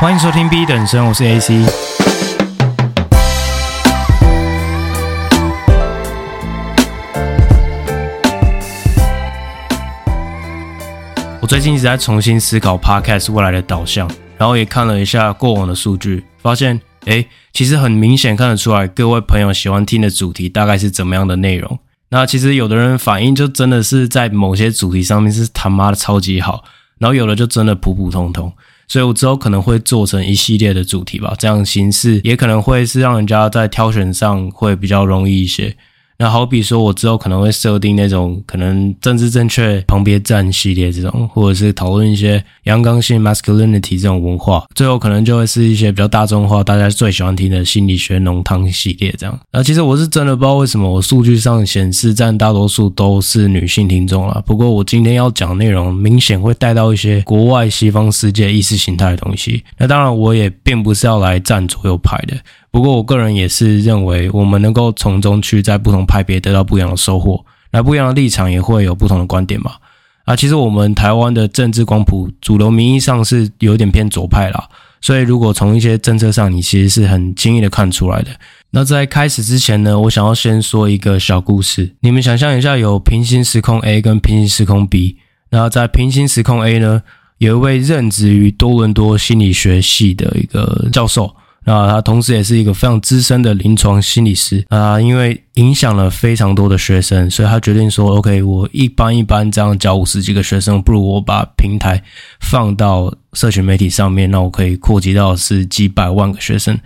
[0.00, 1.54] 欢迎收听 B 等生，我是 AC。
[11.40, 21.78] 我最近一直在重新思考 Podcast 未来的导向，然后也看了一下过往的数据，发现，诶，其实很明显看得出来，各位朋友喜欢听的主题大概是怎么样的内容。
[22.08, 26.64] 那其实有的人反应就真的是在某些主题上面是他妈的超级好，
[26.98, 28.52] 然后有的就真的普普通通，
[28.86, 35.76] 所以我之后可能会做成一系列的主题吧，这样形式也可能会是让人家在挑选上会比较容易一些。
[36.16, 49.38] 那好比说，我之后可能会设定那种可能政治正确旁边站系列这种，或者是讨论一些阳刚性 masculinity 这种文化，最后可能就会是一些比较大众化、大家最喜欢听的心理学浓汤系列这样。
[49.52, 54.42] 那其实我是真的不知道为什么我数据上显示占大多数都是女性听众啦。
[54.46, 59.64] 不过我今天要讲内容明显会带到一些国外西方世界意识形态的东西。
[59.76, 62.36] 那当然，我也并不是要来站左右派的。
[62.74, 69.74] 不过，我个人也是认为，我们能够从中去在不同派别得到不一样的收获，那不一样的立场也会有不同的观点嘛。
[70.24, 74.68] 啊，其实我们台湾的政治光谱，主流名义上是有点偏左派啦，
[75.00, 78.30] 所以如果从一些政策上，你其实是很轻易的看出来的。
[78.72, 81.94] 那在开始之前呢，我想要先说一个小故事。
[82.00, 85.18] 你们想象一下，有平行时空 A 跟平行时空 B，
[85.50, 87.02] 那在平行时空 A 呢，
[87.38, 91.36] 有一位任职于多伦多心理学系的一个教授。
[91.64, 102.02] 那他同时也是一个非常资深的临床心理师啊，因为影响了非常多的学生，所以他决定说：“OK，我一般一般这样教五十几个学生，不如我把平台
[102.40, 106.78] 放到社群媒体上面，那我可以扩及到是几百万个学生。”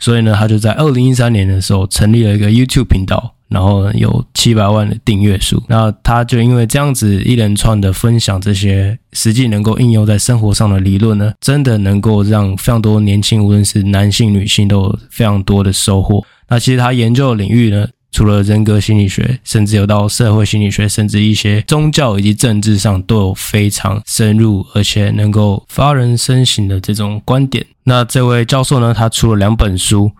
[0.00, 3.33] 所以呢，他就在二零一三年的时候成立了一个 YouTube 频道。
[3.54, 16.24] 然后有七百万的订阅数，那他就因为这样子一连串的分享这些实际能够应用在生活上的理论呢，真的能够让非常多年轻，无论是男性、女性，都有非常多的收获。
[16.48, 27.64] 那其实他研究的领域呢，除了人格心理学，甚至有到社会心理学，甚至一些宗教以及政治上都有非常深入而且能够发人深省的这种观点。
[27.84, 30.10] 那这位教授呢，他出了两本书。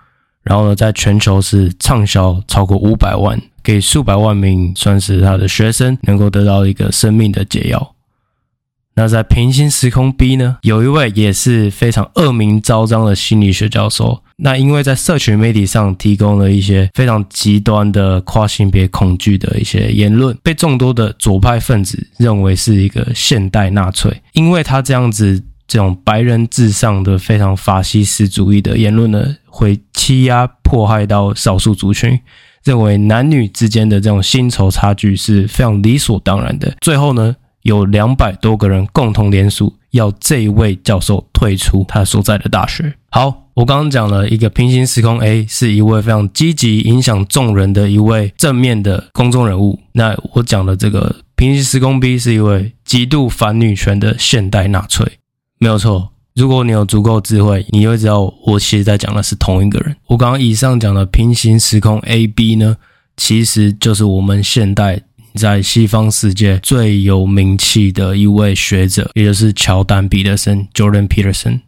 [0.44, 7.94] 然后呢，在全球是畅销超过五百万，给数百万名算是他的学生能够得到一个生命的解药。
[8.96, 14.22] 那在平行时空 B 呢，有一位也是非常恶名昭彰的心理学教授。
[14.36, 24.22] 那因为在社群媒体上提供了一些非常极端的跨性别恐惧的一些言论，被众多的左派分子认为是一个现代纳粹。
[24.32, 32.20] 因为他这样子这种白人至上的非常法西斯主义的言论呢，会欺压迫害到少数族群，
[32.62, 36.76] 认为男女之间的这种薪酬差距是非常理所当然的。
[36.80, 42.94] 最后呢，有两百多个人共同联署，要这一位教授退出他所在的大学。
[43.10, 55.06] 好，我刚刚讲了一个平行时空 A 是一位非常积极影响众人的一位正面的公众人物，那我讲的这个平行时空 B 是一位极度反女权的现代纳粹，
[55.58, 56.10] 没有错。
[56.34, 59.96] 如果你有足够智慧，你就会知道我其实在讲的是同一个人。
[60.08, 62.76] 我刚刚以上讲的平行时空 A、B 呢，
[63.16, 65.00] 其实就是我们现代
[65.34, 71.60] 在西方世界最有名气的一位学者，也就是乔丹·彼得森 （Jordan Peterson）。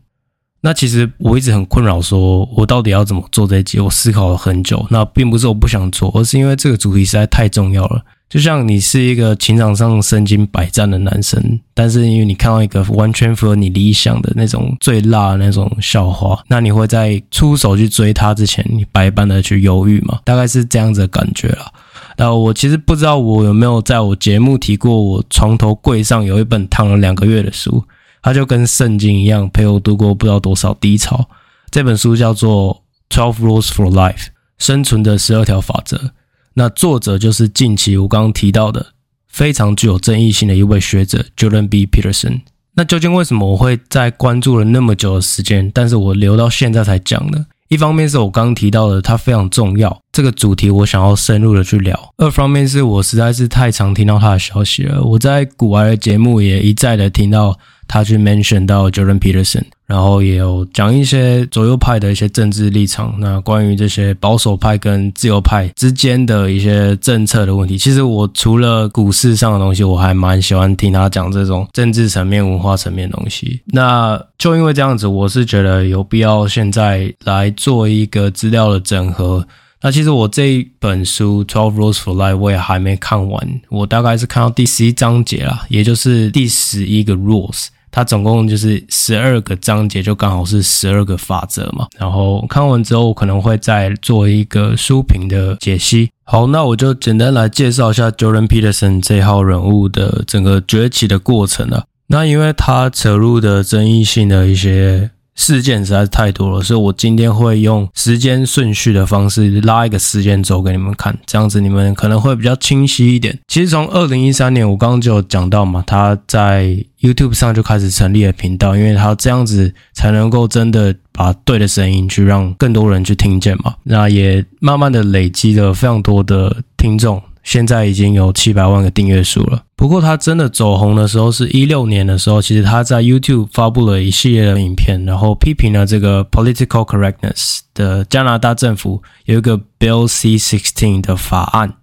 [0.62, 3.78] 那其实我一直很困扰，说我到底要怎么做这一集？
[3.78, 4.84] 我思考了很久。
[4.90, 8.04] 那并不是我不想做，而是因为这个主题实在太重要了。
[8.28, 20.18] 就像你是一个情场上身经百战的男生，但是因为你看到一个完全符合你理想的那种最辣的那种校花，那你会在出手去追她之前，你百般的去犹豫嘛？
[20.24, 21.70] 大概是这样子的感觉啦。
[22.16, 27.84] 那我其实不知道我有没有在我节目提过，我床头柜上有一本躺了两个月的书，
[28.22, 31.28] 它就跟圣经一样，陪我度过不知道多少低潮。
[31.70, 32.82] 这本书叫做
[33.14, 34.14] 《Twelve Rules for Life》，
[34.58, 36.10] 生存的十二条法则。
[36.58, 38.86] 那作者就是近期我刚刚提到的
[39.28, 41.86] 非常具有争议性的一位学者 Jordan B.
[41.86, 42.40] Peterson。
[42.74, 47.44] 那究竟为什么我会在关注了那么久的时间，但是我留到现在才讲呢？
[47.68, 57.58] 一方面是我刚刚提到的，它非常重要，这个主题我想要深入的去聊；二方面是我实在是太常听到他的消息了，我在古玩的节目也一再的听到。
[57.88, 63.14] 他去 mention 到 Jordan Peterson，然后也有讲一些左右派的一些政治立场。
[63.18, 73.60] 那关于这些保守派跟自由派之间的一些政策的问题，其实我除了股市上的东西，我还蛮喜欢听他讲这种政治层面、文化层面的东西。
[73.66, 79.46] 那就因为这样子，我是觉得有必要现在来做一个资料的整合。
[79.82, 87.66] 那其实我这一本书《Twelve Rules for Life》我也还没看完，我大概是看到第十一章节啦，也就是第十一个 rules。
[87.96, 91.86] 它总共就是十二个章节，就刚好是十二个法则嘛。
[91.98, 96.10] 然后看完之后，我可能会再做一个书评的解析。
[96.22, 101.86] 好，那我就简单来介绍一下 Jordan Peterson 这号人物的整个崛起的过程了。
[102.08, 105.10] 那因为他扯入的争议性的一些。
[105.36, 113.38] 事件实在是太多了，所以我今天会用时间顺序的方式拉一个时间轴给你们看，这样子你们可能会比较清晰一点。
[113.46, 123.74] 其实从二零一三年，我刚刚就有讲到嘛，他在 YouTube 上就开始成立了频道，因为他这样子才能够真的把对的声音去让更多人去听见嘛。
[123.84, 127.22] 那也慢慢的累积了非常多的听众。
[127.46, 129.62] 现在已经有七百万个订阅数了。
[129.76, 141.74] 不过他真的走红的时候是一六年的时候，其实他在 YouTube 发布了一系列的影片，然后批评了这个 political correctness 的加拿大政府有一个 Bill C Sixteen 的法案。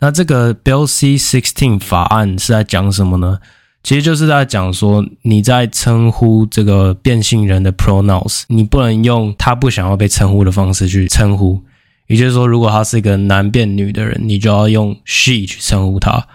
[0.00, 3.38] 那这个 Bill C Sixteen 法案是在讲什么呢？
[3.84, 11.62] 其实就是在讲说你在称呼这个变性人的 pronouns，你不能用他不想要被称呼的方式去称呼。
[12.06, 16.26] 也就是说，如果他是一个男变女的人，你就要用 she 去称呼他。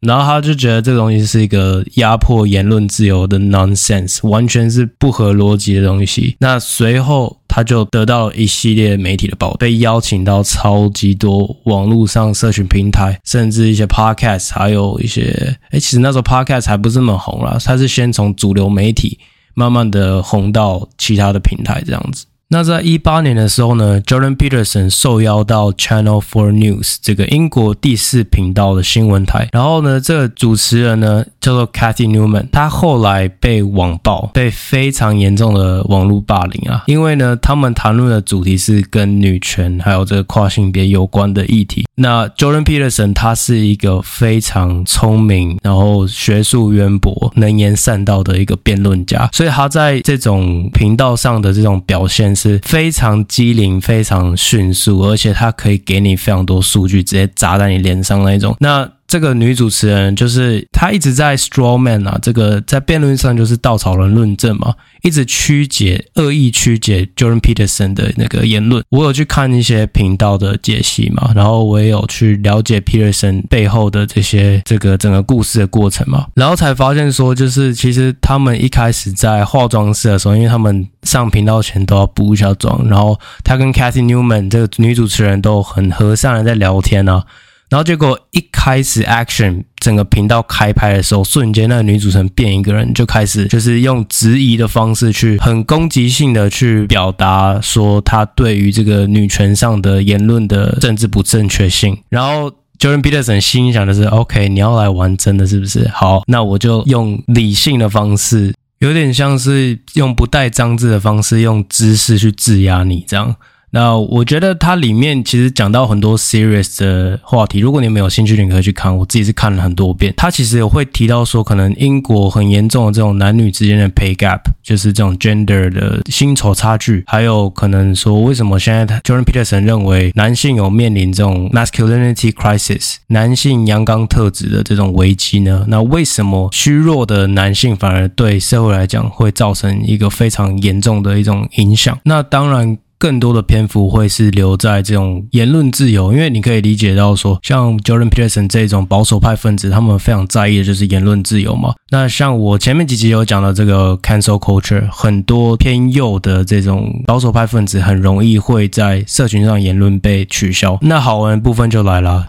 [0.00, 6.36] 然后他就觉得这东西是一个压迫言论自由的 nonsense，完全是不合逻辑的东西。
[6.40, 15.56] 那随后他就得到了一系列媒体的报，被邀请到超级多网络上社群平台，甚至一些 podcast，还有一些……
[15.70, 19.18] 诶，其实那时候 podcast 还不是那么红啦，他是先从主流媒体
[19.54, 22.26] 慢慢的红到其他的平台这样子。
[22.54, 41.84] 那在一八年的时候呢，Jordan Peterson 受邀到 Channel Four News 这个英国第四频道的新闻台，然后呢，这个主持人呢叫做 Cathy Newman，他后来被网暴，被非常严重的网络霸凌啊，因为呢，他们谈论的主题是跟女权还有这个跨性别有关的议题。
[41.96, 52.32] 那 Jordan Peterson 他是一个非常聪明，然后学术渊博、能言善道的一个辩论家，所以他在这种频道上的这种表现。
[52.50, 58.54] 是非常机灵、非常迅速，而且它可以给你非常多数据，直接砸在你脸上那一种。
[58.60, 68.82] 那这个女主持人就是她一直在 straw man 啊，这个在辩论上就是稻草人论证嘛，一直曲解、恶意曲解 Jordan Peterson 的那个言论。
[68.88, 87.24] 我有去看一些频道的解析嘛，然后我也有去了解 Peterson 背后的这些这个整个故事的过程嘛，然后才发现说，就是其实他们一开始在化妆室的时候，因为他们上频道前都要补一下妆，然后他跟 Cathy Newman 这个女主持人都很和善的在聊天啊。
[87.70, 101.98] 然后结果一开始 action 整个频道开拍的时候，瞬间那个女主持人变一个人，就开始就是用质疑的方式去很攻击性的去表达说她对于这个女权上的言论的政治不正确性。
[102.08, 105.88] 然后 Jordan Peterson 心想的是，OK，你要来玩真的是不是？
[105.88, 113.34] 好，那我就用理性的方式，有点像是用不带脏字的方式，用知识去制压你这样。
[113.74, 118.96] 那我觉得它里面其实讲到很多 serious 的话题，如果你们有兴趣，你可以去看。
[118.96, 120.14] 我自己是看了很多遍。
[120.16, 135.64] 它其实也会提到说，可能英国很严重的这种男女之间的 pay gap，就是这种 gender 的薪酬差距，还有可能说为什么现在 Jordan Peterson 认为男性有面临这种 masculinity crisis，男性阳刚特质的这种危机呢？
[135.66, 141.98] 那为什么虚弱的男性反而对社会来讲会造成一个非常严重的一种影响？
[142.04, 142.78] 那当然。
[142.98, 151.74] 更多的篇幅会是留在这种言论自由，因为你可以理解到说，像 Jordan Peterson 这种保守派分子，他们非常在意的就是言论自由嘛。
[151.90, 160.78] 那像我前面几集有讲到这个 cancel culture，很多偏右的这种保守派分子很容易会在社群上言论被取消。
[160.80, 162.28] 那好玩的部分就来了，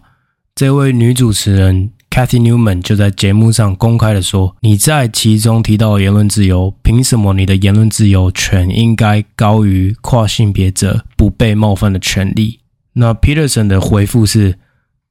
[0.56, 1.92] 这位女主持人。
[2.15, 12.59] Cathy Newman 就在节目上公开的说：“你在其中提到的言论自由，凭什么你的言论自由权应该高于跨性别者不被冒犯的权利？”
[12.95, 14.57] 那 Peterson 的回复是：“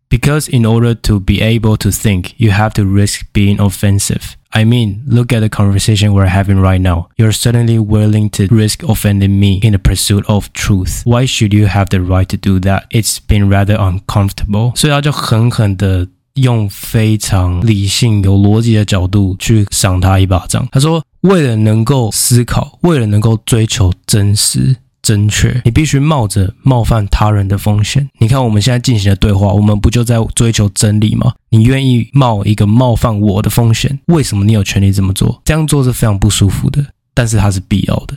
[0.09, 4.33] Because in order to be able to think, you have to risk being offensive.
[4.49, 7.05] I mean, look at the conversation we're having right now.
[7.15, 11.03] You're certainly willing to risk offending me in the pursuit of truth.
[11.05, 12.87] Why should you have the right to do that?
[12.89, 16.09] It's been rather uncomfortable.” 所以他就狠狠的。
[16.34, 20.66] 用非常理性、有逻辑的角度去赏他一巴掌。
[20.72, 28.08] 他说：“为了能够思考，为了能够追求真实、正确，你必须冒着冒犯他人的风险。
[28.18, 31.32] 你看我们现在进行的对话，我们不就在追求真理吗？
[31.50, 33.96] 你愿意冒一个冒犯我的风险？
[34.06, 35.40] 为什么你有权利这么做？
[35.44, 38.16] 这样做是非常不舒服的，但是它是必要的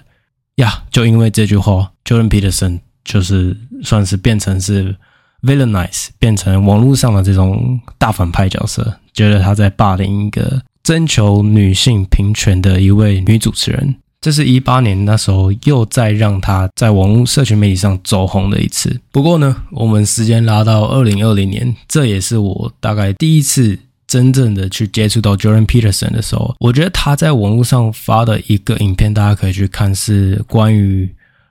[0.56, 0.84] 呀。
[0.90, 4.96] 就因为这句话，Jordan Peterson 就是算是变成是。”
[5.48, 13.96] Villainize 变成网络上的这种大反派角色，觉得他在霸凌一个征求女性平权的一位女主持人。
[14.20, 19.00] 这是一八年那时候又再让她在网络社群媒体上走红的一次。
[19.12, 23.78] 不过呢，我们时间拉到二零二零年，这也是我大概第一次
[24.08, 26.56] 真正的去接触到 Jordan Peterson 的时候。
[26.60, 31.08] 我觉得他在网络上发的一个影片，大家可以去看，是关于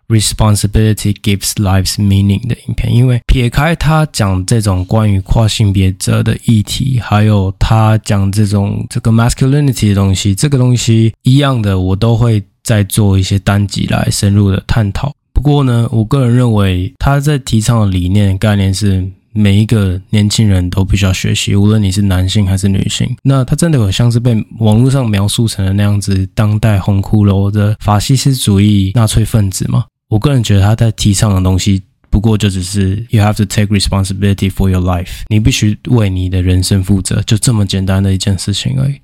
[0.09, 2.95] Responsibility gives lives meaning 的影片。
[2.95, 12.43] 因为撇开他讲这种关于跨性别者的议题，还有他讲这种这个 masculinity 的东西，这个东西一样的，我都会。
[12.67, 15.15] 再做一些单集来深入的探讨。
[15.33, 23.09] 不过呢，我个人认为他在提倡的理念概念是每一个年轻人都必须要学习，无论你是男性还是女性。
[23.23, 29.85] 那他真的有像是被网络上描述成的那样子，当代红骷髅的法西斯主义纳粹分子吗？
[30.09, 38.95] 我个人觉得他在提倡的东西，不过就只是 you have to take responsibility for your life，你必须为你的人生负责，就这么简单的一件事情而已。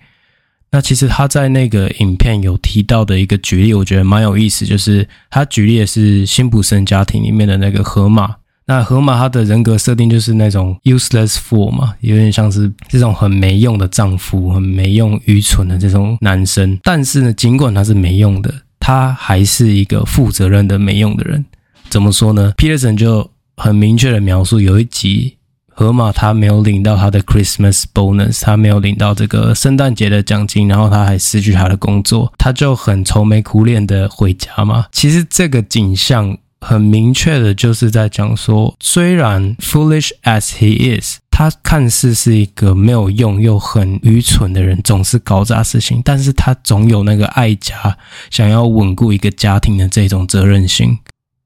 [0.71, 8.37] 那其实他在那个影片有提到的一个举例，我觉得蛮有意思，就是他举例的是辛普森家庭里面的那个河马。
[8.65, 16.79] 那河马他的人格设定就是那种 useless fool 嘛，有点像是这种很没用的丈夫，很没用、愚蠢的这种男生。
[16.83, 21.45] 但是呢，尽管他是没用的，他还是一个负责任的没用的人。
[21.89, 25.39] 怎么说呢？Peterson 就很明确的描述，有一集。
[25.75, 34.87] 河马他没有领到他的 Christmas bonus，他没有领到这个圣诞节的奖金，然后他还失去他的工作，他就很愁眉苦脸的回家嘛。
[34.93, 47.99] 其实这个景象很明确的就是在讲说，虽然 foolish as he is，他看似是一个没有用又很愚蠢的人，总是搞砸事情，但是他总有那个爱家，
[48.31, 50.99] 想要稳固一个家庭的这种责任心。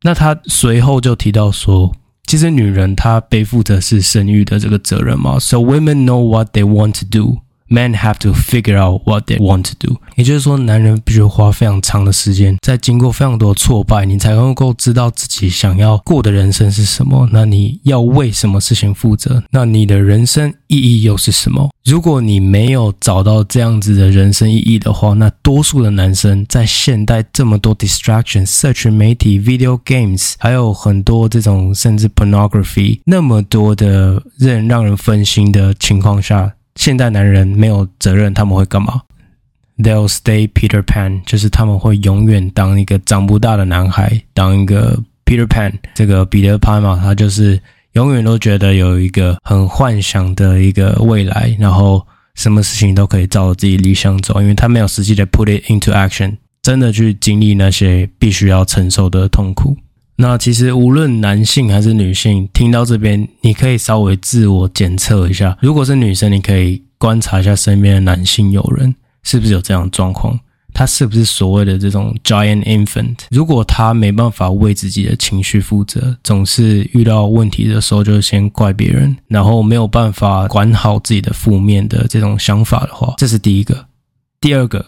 [0.03, 1.95] 那他随后就提到说。
[2.29, 7.39] 其实女人她背负的是生育的这个责任嘛，So women know what they want to do.
[7.69, 17.29] Men have to figure out what they want to do，也就是说，男人必须花非常长的时间，在经过非常多的挫败，你才能够知道自己想要过的人生是什么。
[17.33, 19.43] 那你要为什么事情负责？
[19.51, 21.71] 那你的人生意义又是什么？
[21.85, 36.53] 如果你没有找到这样子的人生意义的话，那多数的男生在现代这么多 distraction、社群媒体、video games，还有很多这种甚至 pornography，那么多的人让人分心的情况下。
[36.77, 39.03] 现代男人没有责任，他们会干嘛
[39.79, 45.73] ？They'll stay Peter Pan，就是他们会永远当一个长不大的男孩，当一个 Peter Pan。
[45.95, 47.61] 这个彼得潘嘛，他就是
[47.93, 59.77] 永远都觉得有一个很幻想的一个未来，然后什么事情都可以照自己理想走，因为他没有实际的 put it into action，真的去经历那些必须要承受的痛苦。
[60.19, 65.57] 那其实无论男性还是女性，听到这边，你可以稍微自我检测一下。
[65.61, 70.41] 如果是女生，你可以观察一下身边的男性友人是不是有这样的状况，
[70.73, 73.17] 他是不是所谓的这种 giant infant。
[73.31, 83.85] 如果他没办法为自己的情绪负责，总是遇到问题的时候就先怪别人，然后没有办法管好自己的负面的这种想法的话，这是第一个。
[84.41, 84.83] 第二个，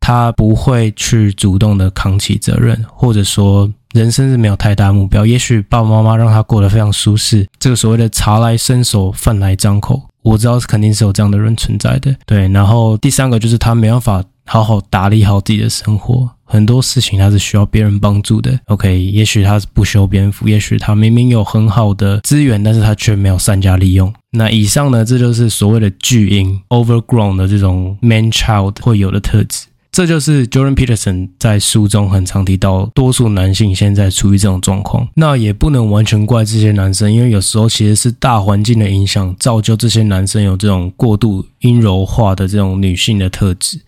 [0.00, 3.70] 他不会去主动的扛起责任，或者说。
[3.94, 7.46] 人生是没有太大目标，也许爸爸妈妈让他过得非常舒适。
[7.60, 12.12] 这个所谓的茶来伸手，饭来张口，我知道是肯定是有这样的人存在的。
[12.26, 18.58] 对，然后第三个就是他没办法好好打理好自己的生活，很多事情他是需要别人帮助的。
[18.64, 24.12] OK，也许他是不修边幅，也许他明明有很好的资源，但是他却没有善加利用。
[24.32, 29.66] 那以上呢，这就是所谓的巨婴 overgrown 的这种 man child 会有的特质。
[29.94, 35.06] 这就是 Jordan Peterson 在书中很常提到，多数男性现在处于这种状况。
[35.14, 43.82] 那也不能完全怪这些男生，因为有时候其实是大环境的影响，造就这些男生有这种过度阴柔化的这种女性的特质。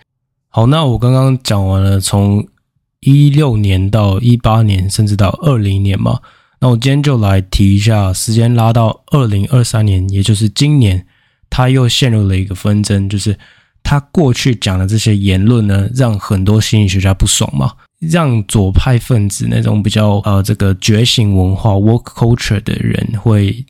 [0.48, 2.46] 好，那我刚刚讲完了，从
[3.00, 6.20] 一六年到一八年，甚至到二零年嘛。
[6.60, 11.04] 那我今天就来提一下，时间拉到二零二三年，也就是今年，
[11.50, 13.36] 他又陷入了一个纷争，就是。
[13.88, 23.64] 他过去讲的这些言论呢，让很多心理学家不爽嘛，让左派分子那种比较呃这个觉醒文化 work culture 的人会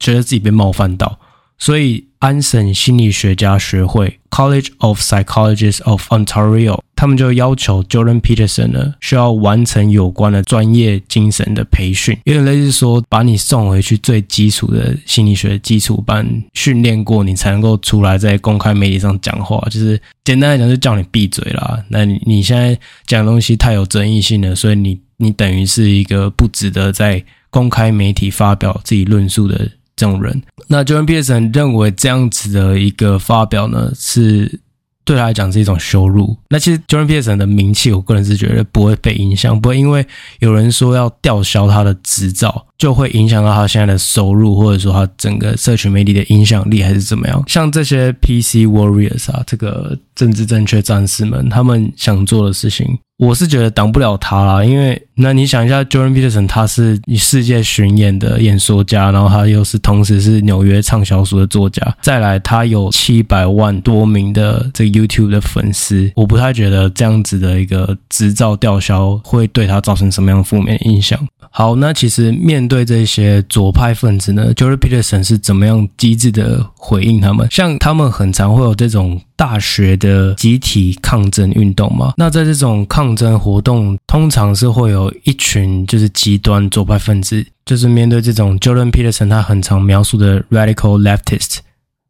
[0.00, 1.20] 觉得自己被冒犯到，
[1.58, 2.04] 所以。
[2.20, 19.64] 安省心理学家学会 （College of Psychologists of Ontario） 他们就要求 Jordan Peterson 呢需要完成有关的专业精神的培训，有点类似说把你送回去最基础的心理学基础班训练过，你才能够出来在公开媒体上讲话。
[19.70, 21.80] 就是简单来讲，就叫你闭嘴啦。
[21.88, 29.70] 那你你现在讲的东西太有争议性了，所以你你等于是一个不值得在公开媒体发表自己论述的。
[29.98, 34.60] 这种人，那 Jordan Peterson 认为这样子的一个发表呢，是
[35.04, 36.36] 对他来讲是一种羞辱。
[36.48, 40.06] 那其实 Jordan Peterson 的名气，我个人是觉得不会被影响，不会因为
[40.38, 47.42] 有人说要吊销他的执照，就会影响到他现在的收入，或者说他整个社群媒体的影响力，还是怎么样？
[47.48, 52.98] 像这些 PC Warriors 啊，这个政治正确战士们，他们想做的事情。
[53.18, 71.18] 我是觉得挡不了他啦，因为那你想一下，Jordan Peterson 他是世界巡演的演说家，然后他又是同时是纽约畅销书的作家，再来他有七百万多名的这个 YouTube 的粉丝，我不太觉得这样子的一个执照吊销会对他造成什么样的负面影响。
[71.58, 77.48] 好，那其实面对这些左派分子呢，Jordan Peterson 是怎么样机智的回应他们？
[77.50, 91.56] 像他们很常会有这种大学的集体抗争运动嘛，那在这种抗争活动，通常是会有一群就是极端左派分子，就是面对这种 Jordan Peterson 他很常描述的 radical leftist。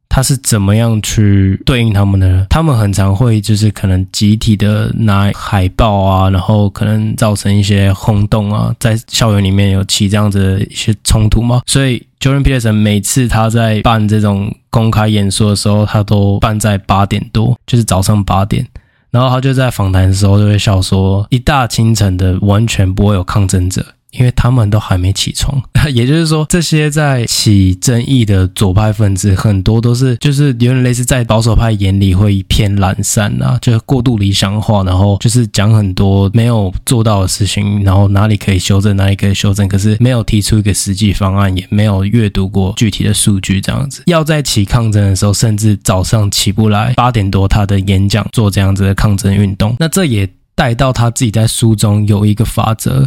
[0.09, 2.47] 他是怎么样去对应他们呢？
[2.49, 11.63] 他们很常会就是可能集体的拿海报啊，然后可能造成一些轰动啊，在校园里面有起这样子的一些冲突吗。
[11.67, 18.67] 所以 Jordan Peterson 每次他在办这种公开演说的时候，他都办在八点多，就是早上八点，
[19.11, 23.85] 然后他就在访谈的时候就会笑说，一大清晨的完全不会有抗争者。
[24.13, 25.63] 因为他们都还没起床，
[25.93, 44.03] 也就是说，这些在起争议的左派分子，很多都是就是有点类似在保守派眼里会偏懒散啊，就是过度理想化，然后就是讲很多没有做到的事情，然后哪里可以修正，哪里可以修正，可是没有提出一个实际方案，也没有阅读过具体的数据，这样子。
[44.07, 53.07] 要在起抗争的时候，甚至早上起不来，八点多他的演讲做这样子的抗争运动，那这也带到他自己在书中有一个法则。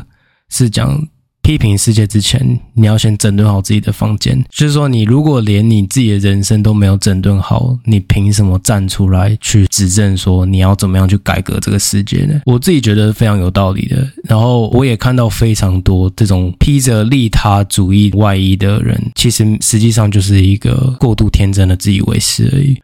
[0.51, 1.07] 是讲
[1.41, 4.45] 批评世界之前，你要先整顿好自己的房间。
[4.51, 12.41] 就是说，你如果连你自己的人生都没有整顿好，你凭什么站出来去指证说你要怎么样去改革这个世界呢？
[12.45, 14.07] 我自己觉得非常有道理的。
[14.25, 22.79] 然后我也看到非常多这种披着利他主义外衣的人，其实实际上就是一个过度天真的自以为是而已。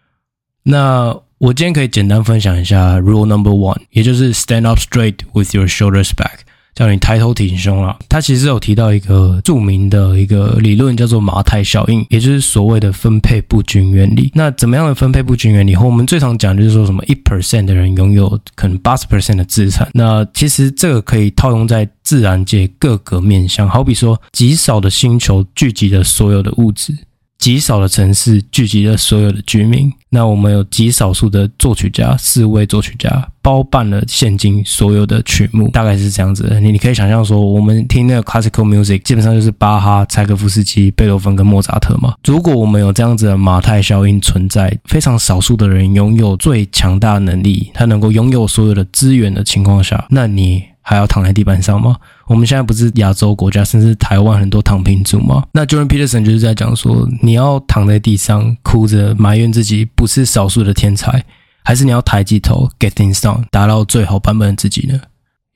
[0.64, 6.40] 那我今天可以简单分享一下 Rule Number One，也就是 Stand up straight with your shoulders back。
[6.78, 7.98] 叫你抬头挺胸啊！
[8.08, 14.32] 他其实有提到一个著名的一个理论，叫做马太效应，也就是所谓的分配不均原理。
[14.36, 15.76] 那怎么样的分配不均原理？
[15.76, 19.90] 和我们最常讲就是说什么一 percent 的人拥有可能八十 percent 的资产。
[19.92, 26.96] 那其实这个可以套用在自然界各个面向，好比说极少的星球聚集了所有的物质。
[27.38, 29.92] 极少的城市聚集了所有的居民。
[30.10, 36.60] 那我们有极少数的作曲家，四位作曲家包办了现今所有的曲目，大概是这样子的。
[36.62, 42.16] 你你可以想象说，我们听那个 classical music，基本上就是巴哈、柴可夫斯基、贝多芬跟莫扎特嘛。
[42.24, 51.98] 如果我们有这样子的马太效应存在，非常少数的人拥有最强大的能力，他能够拥有所有的资源的情况下，那你还要躺在地板上吗？
[52.28, 55.44] 我们现在不是亚洲国家，甚至台湾很多躺平族吗？
[55.52, 61.22] 那 Jordan Peterson 就是在讲说，你要躺在地上哭着埋怨自己不是少数的天才，
[61.62, 64.98] 还是你要抬起头 get things done，达到最好版本的自己呢？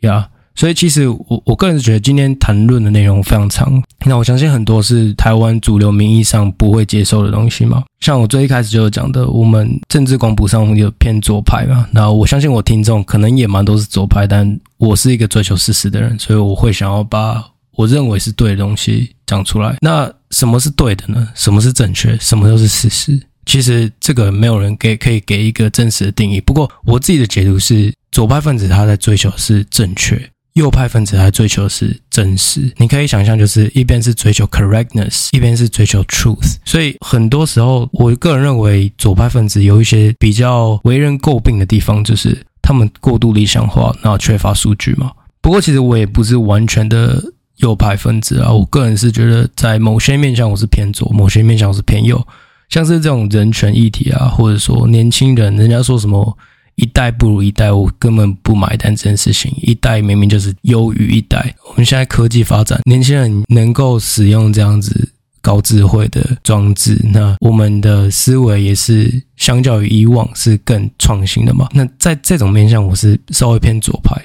[0.02, 7.84] 呀、所以其实我我个人是觉得今天谈论的内容非常长，那我相信很多是台湾主流民意上不会接受的东西嘛。
[8.02, 17.44] 像我最一开始就有讲的，我们政治广谱上有偏左派嘛，那我相信我听众可能也蛮都是左派，但我是一个追求事实的人，所以我会想要把
[17.76, 19.76] 我认为是对的东西讲出来。
[19.82, 21.28] 那什么是对的呢？
[21.34, 22.18] 什么是正确？
[22.20, 23.20] 什么都是事实？
[23.46, 26.40] 其实这个没有人给可以给一个真实的定义。
[26.42, 30.30] 不过我自己的解读是，左派分子他在追求是正确。
[30.54, 36.58] 右派分子还追求的是真实，你可以想象，就是一边是追求 correctness，一边是追求 truth。
[36.66, 45.12] 所以很多时候，我个人认为左派分子有一些比较为人诟病的地方，就是他们过度理想化，然后缺乏数据嘛。
[45.40, 47.24] 不过，其实我也不是完全的
[47.58, 52.22] 右派分子啊，我个人是觉得在某些面向我是偏左，某些面向我是偏右，
[52.68, 56.38] 像是这种人权议题啊，或者说年轻人，人家说什么。
[56.76, 59.54] 一代不如一代，我根本不买单这件事情。
[59.62, 61.54] 一代明明就是优于一代。
[61.70, 71.68] 我们现在科技发展，年轻人能够使用这样子高智慧的装置，那我们的思维也是相较于以往是更创新的嘛。
[71.74, 74.16] 那在这种面向，我是稍微偏左派。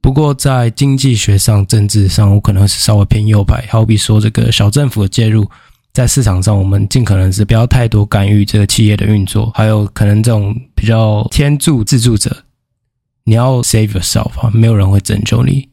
[0.00, 3.64] 不过在经济学上、政治上，我可能是稍微偏右派。
[3.68, 5.48] 好比说这个小政府的介入。
[5.96, 12.44] 在市场上，我们尽可能是不要太多干预这个企业的运作，还有可能这种比较天助自助者，
[13.24, 15.70] 你要 save yourself 啊，没有人会拯救你。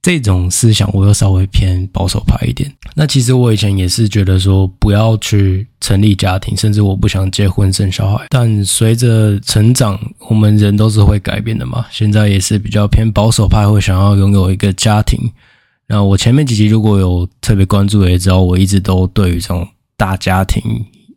[0.00, 2.72] 这种思想我又稍微偏保守派一点。
[2.94, 8.24] 那其实我以前也是觉得说不要去成立家庭，甚至我不想结婚生小孩。
[8.30, 10.00] 但随着成长，
[10.30, 11.84] 我们人都是会改变的嘛。
[11.90, 15.30] 现在也是比较偏保守派，会想要拥有一个家庭。
[15.88, 20.62] 那我前面几集如果有特别关注，也知道我一直都对于这种大家庭。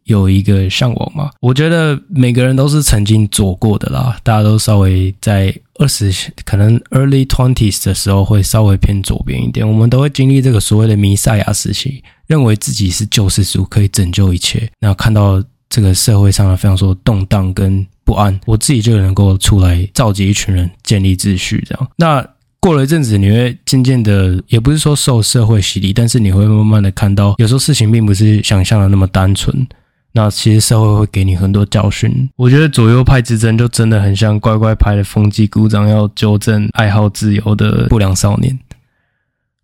[0.05, 1.29] 有一个向往嘛？
[1.39, 6.11] 我觉得每个人都是曾经做过的啦，大家都稍微在二十，
[6.43, 9.65] 可能 early twenties 的时候会稍微偏左边一点。
[9.65, 14.69] 我们都会经历这个所谓的弥赛亚时期，认为自己是救世主，可以拯救一切。
[14.79, 21.63] 那看到这个社会上的非常说动荡跟不安，我自己就能够出来召集一群人，建立秩序。
[21.65, 22.27] 这样，那
[22.61, 29.67] 过了一阵子，你会渐渐的，也不是说受社会洗礼，但是你会慢慢的看到，有时候事情并不是想象的那么单纯。
[30.13, 32.29] 那其实社会会给你很多教训。
[32.35, 38.59] 我觉得左右派之争就真的很像乖乖牌的风纪股长要纠正爱好自由的不良少年。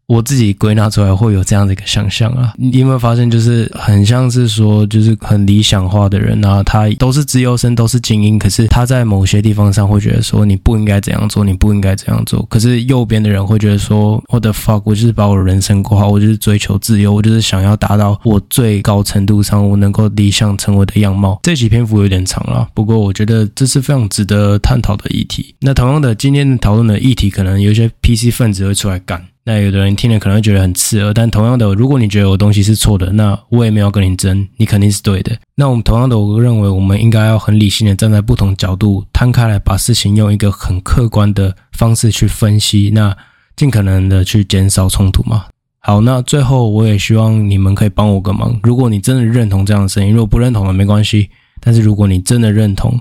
[0.07, 12.41] 我自己归纳出来会有这样的一个想象啊，你有没有发现，就是很像是说，就是很理想化的人啊，他都是资优生，都是精英，可是他在某些地方上会觉得说，你不应该这样做，你不应该这样做。
[12.49, 21.37] 可是右边的人会觉得说，What the fuck，我就是把我的人生过好，我就是追求自由，我就是想要达到我最高程度上我能够理想成为的样貌。
[21.43, 25.53] 这期篇幅有点长了，不过我觉得这是非常值得探讨的议题。
[25.59, 29.21] 那同样的，今天讨论的议题，可能有一些 PC 分子会出来干。
[29.47, 35.31] 那有的人听了可能会觉得很刺耳，但同样的，如果你觉得我东西是错的，那我也没有跟你争，你肯定是对的。
[35.55, 43.15] 那我们同样的，我认为我们应该要很理性的站在不同角度摊开来，把事情用一个很客观的方式去分析，那
[43.55, 45.45] 尽可能的去减少冲突嘛。
[45.79, 51.29] 好，那最后我也希望你们可以帮我个忙，如果你真的认同这样的声音，如果不认同的没关系，
[51.61, 52.99] 但是如果你真的认同，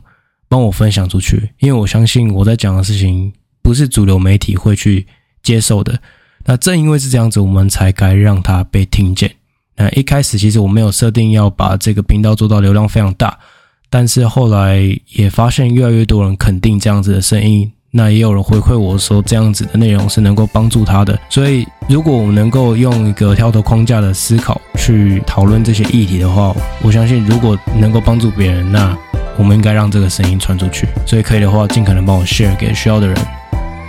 [0.48, 3.32] 帮我分享出去，因为我相信我在讲的事情
[3.62, 5.08] 不是主流媒体会去
[5.42, 5.98] 接受的。
[6.46, 9.30] 那正因为是这样子，我们才该让它被听见。
[9.76, 13.36] 那一开始其实我没有设定要把这个频道做到流量非常大，
[13.90, 14.80] 但是后来
[15.10, 21.18] 也发现越来越多人肯定这样子的声音，那也有人回馈我说这样子的内容是能够帮助他的。
[21.28, 28.96] 所以如果我们能够用一个跳脱框架的思考去讨论这些议题的话，我相信如果能够帮助别人，那
[29.36, 30.86] 我们应该让这个声音传出去。
[31.04, 33.16] 所以可以的话，尽可能帮我 share 给需要的人。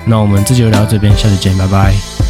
[0.06, 2.27] 那我们这就聊到这边，下次见，拜拜。